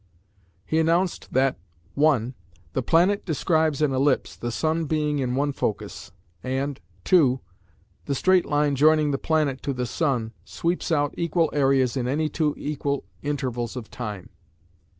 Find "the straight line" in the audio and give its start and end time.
8.05-8.75